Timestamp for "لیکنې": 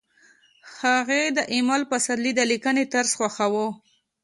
2.51-2.83